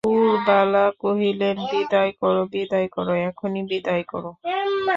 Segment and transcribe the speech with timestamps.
[0.03, 4.31] পুরবালা কহিলেন, বিদায় করো, বিদায় করো, এখনই বিদায় করো।